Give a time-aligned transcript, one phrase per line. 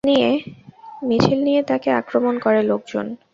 [1.01, 3.05] মিছিল নিয়ে তাঁকে আক্রমণ করে লোকজন।